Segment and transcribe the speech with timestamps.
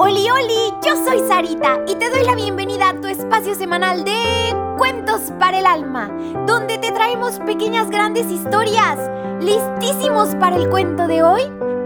[0.00, 4.54] Oli, oli, yo soy Sarita y te doy la bienvenida a tu espacio semanal de
[4.76, 6.08] Cuentos para el Alma,
[6.46, 8.98] donde te traemos pequeñas grandes historias.
[9.42, 11.42] ¿Listísimos para el cuento de hoy?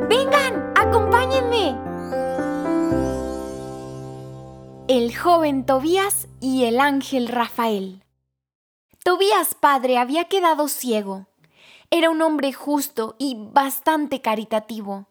[0.08, 1.76] Vengan, acompáñenme.
[4.88, 8.02] El joven Tobías y el ángel Rafael.
[9.04, 11.26] Tobías padre había quedado ciego.
[11.90, 15.06] Era un hombre justo y bastante caritativo.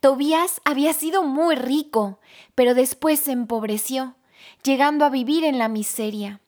[0.00, 2.18] Tobías había sido muy rico,
[2.54, 4.16] pero después se empobreció,
[4.62, 6.40] llegando a vivir en la miseria.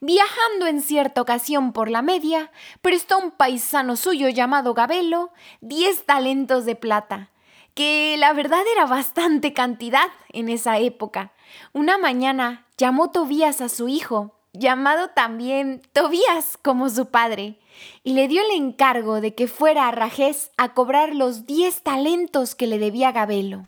[0.00, 2.50] Viajando en cierta ocasión por la media,
[2.82, 7.30] prestó a un paisano suyo llamado Gabelo diez talentos de plata,
[7.74, 11.32] que la verdad era bastante cantidad en esa época.
[11.72, 17.58] Una mañana llamó Tobías a su hijo, llamado también Tobías como su padre,
[18.02, 22.54] y le dio el encargo de que fuera a Rajés a cobrar los diez talentos
[22.54, 23.66] que le debía Gabelo.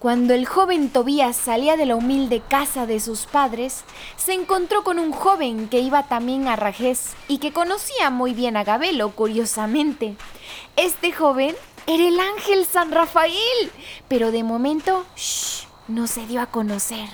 [0.00, 3.84] Cuando el joven Tobías salía de la humilde casa de sus padres,
[4.16, 8.56] se encontró con un joven que iba también a Rajés y que conocía muy bien
[8.56, 10.16] a Gabelo, curiosamente.
[10.76, 11.54] Este joven
[11.86, 13.72] era el ángel San Rafael,
[14.08, 17.08] pero de momento shh, no se dio a conocer.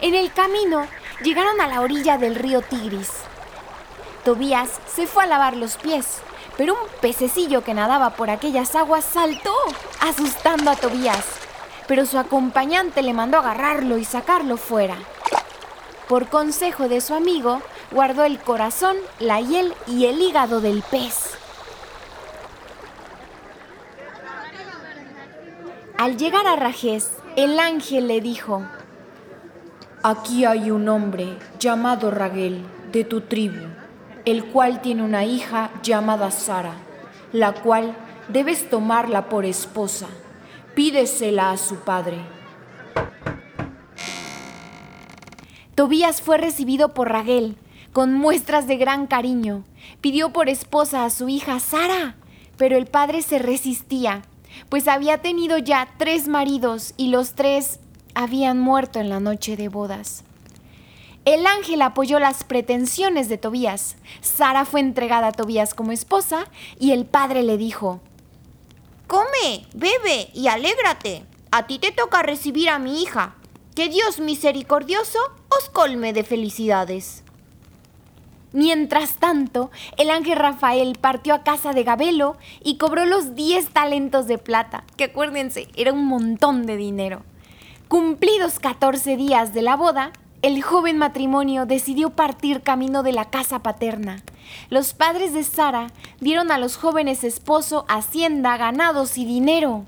[0.00, 0.86] En el camino
[1.22, 3.10] llegaron a la orilla del río Tigris.
[4.24, 6.18] Tobías se fue a lavar los pies,
[6.56, 9.54] pero un pececillo que nadaba por aquellas aguas saltó,
[10.00, 11.24] asustando a Tobías.
[11.86, 14.96] Pero su acompañante le mandó agarrarlo y sacarlo fuera.
[16.08, 21.33] Por consejo de su amigo, guardó el corazón, la hiel y el hígado del pez.
[26.04, 28.62] Al llegar a Rajés, el ángel le dijo,
[30.02, 33.68] Aquí hay un hombre llamado Raguel, de tu tribu,
[34.26, 36.74] el cual tiene una hija llamada Sara,
[37.32, 37.96] la cual
[38.28, 40.06] debes tomarla por esposa.
[40.74, 42.18] Pídesela a su padre.
[45.74, 47.56] Tobías fue recibido por Raguel
[47.94, 49.64] con muestras de gran cariño.
[50.02, 52.16] Pidió por esposa a su hija Sara,
[52.58, 54.20] pero el padre se resistía,
[54.68, 57.80] pues había tenido ya tres maridos y los tres
[58.14, 60.24] habían muerto en la noche de bodas.
[61.24, 63.96] El ángel apoyó las pretensiones de Tobías.
[64.20, 66.46] Sara fue entregada a Tobías como esposa
[66.78, 68.00] y el padre le dijo,
[69.06, 71.24] Come, bebe y alégrate.
[71.50, 73.36] A ti te toca recibir a mi hija.
[73.74, 77.23] Que Dios misericordioso os colme de felicidades.
[78.54, 84.28] Mientras tanto, el ángel Rafael partió a casa de Gabelo y cobró los 10 talentos
[84.28, 87.24] de plata, que acuérdense, era un montón de dinero.
[87.88, 90.12] Cumplidos 14 días de la boda,
[90.42, 94.22] el joven matrimonio decidió partir camino de la casa paterna.
[94.70, 95.88] Los padres de Sara
[96.20, 99.84] dieron a los jóvenes esposo hacienda, ganados y dinero.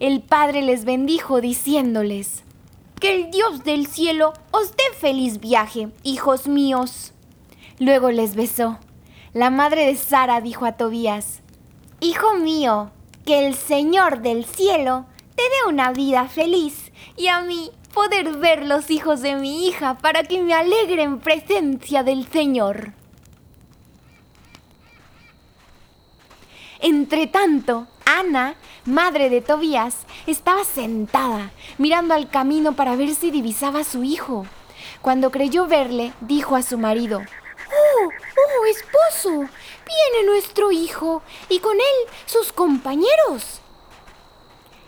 [0.00, 2.42] El padre les bendijo diciéndoles,
[3.00, 7.12] Que el Dios del cielo os dé feliz viaje, hijos míos.
[7.78, 8.78] Luego les besó.
[9.32, 11.42] La madre de Sara dijo a Tobías,
[12.00, 12.90] Hijo mío,
[13.24, 15.06] que el Señor del cielo
[15.36, 19.94] te dé una vida feliz y a mí poder ver los hijos de mi hija
[19.94, 22.92] para que me alegre en presencia del Señor.
[26.80, 28.54] Entretanto, Ana,
[28.86, 34.46] madre de Tobías, estaba sentada, mirando al camino para ver si divisaba a su hijo.
[35.02, 37.47] Cuando creyó verle, dijo a su marido, ¡Oh,
[38.64, 39.30] esposo!
[39.30, 43.60] Viene nuestro hijo y con él sus compañeros.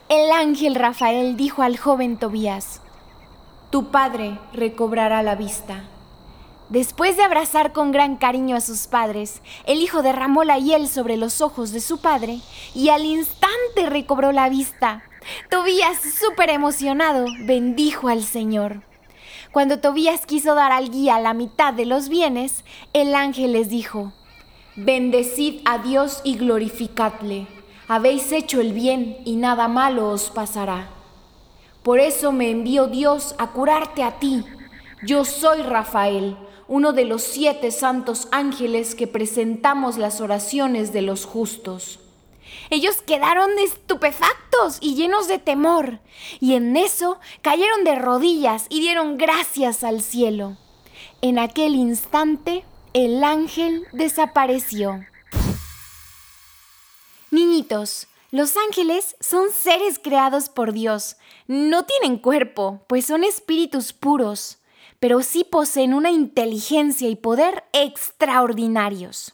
[0.09, 2.83] El ángel Rafael dijo al joven Tobías,
[3.71, 5.85] Tu padre recobrará la vista.
[6.69, 11.17] Después de abrazar con gran cariño a sus padres, el hijo derramó la hiel sobre
[11.17, 12.41] los ojos de su padre
[12.75, 15.03] y al instante recobró la vista.
[15.49, 18.83] Tobías, súper emocionado, bendijo al Señor.
[19.53, 24.13] Cuando Tobías quiso dar al guía la mitad de los bienes, el ángel les dijo,
[24.77, 27.47] Bendecid a Dios y glorificadle
[27.91, 30.91] habéis hecho el bien y nada malo os pasará.
[31.83, 34.45] Por eso me envió Dios a curarte a ti.
[35.03, 36.37] Yo soy Rafael,
[36.69, 41.99] uno de los siete santos ángeles que presentamos las oraciones de los justos.
[42.71, 46.01] Ellos quedaron estupefactos y llenos de temor,
[46.41, 50.57] y en eso cayeron de rodillas y dieron gracias al cielo.
[51.23, 55.05] En aquel instante el ángel desapareció.
[57.31, 61.17] Niñitos, los ángeles son seres creados por Dios.
[61.47, 64.59] No tienen cuerpo, pues son espíritus puros.
[65.01, 69.33] pero sí poseen una inteligencia y poder extraordinarios.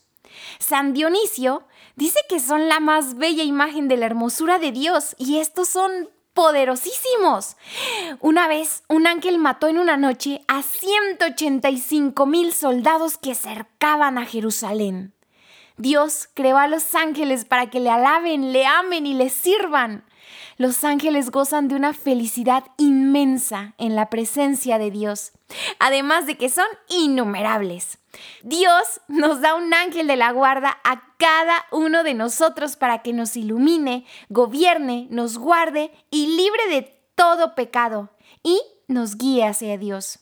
[0.60, 1.64] San Dionisio
[1.96, 6.10] dice que son la más bella imagen de la hermosura de Dios y estos son
[6.34, 7.56] poderosísimos.
[8.20, 14.26] Una vez un ángel mató en una noche a 185 mil soldados que cercaban a
[14.26, 15.15] Jerusalén.
[15.76, 20.05] Dios creó a los ángeles para que le alaben, le amen y le sirvan.
[20.56, 25.32] Los ángeles gozan de una felicidad inmensa en la presencia de Dios,
[25.78, 27.99] además de que son innumerables.
[28.43, 33.12] Dios nos da un ángel de la guarda a cada uno de nosotros para que
[33.12, 38.11] nos ilumine, gobierne, nos guarde y libre de todo pecado
[38.43, 40.20] y nos guíe hacia Dios.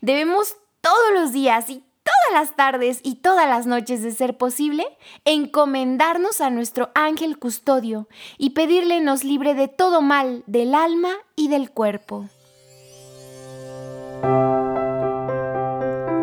[0.00, 1.84] Debemos todos los días y
[2.26, 4.84] todas las tardes y todas las noches de ser posible,
[5.24, 8.08] encomendarnos a nuestro ángel custodio
[8.38, 12.26] y pedirle nos libre de todo mal del alma y del cuerpo.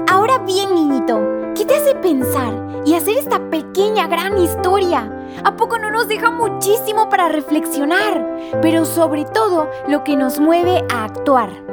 [0.09, 1.19] Ahora bien, niñito,
[1.55, 5.09] ¿qué te hace pensar y hacer esta pequeña gran historia?
[5.44, 8.59] ¿A poco no nos deja muchísimo para reflexionar?
[8.61, 11.72] Pero sobre todo lo que nos mueve a actuar.